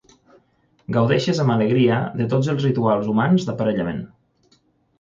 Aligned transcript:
Gaudeixes 0.95 1.41
amb 1.43 1.53
alegria 1.57 1.99
de 2.23 2.29
tots 2.33 2.51
els 2.55 2.67
rituals 2.69 3.13
humans 3.15 3.49
d'aparellament. 3.51 4.05